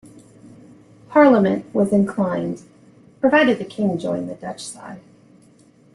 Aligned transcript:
Parliament 1.09 1.71
was 1.75 1.93
inclined, 1.93 2.63
provided 3.19 3.59
the 3.59 3.65
king 3.65 3.99
joined 3.99 4.27
the 4.27 4.33
Dutch 4.33 4.65
side. 4.65 4.99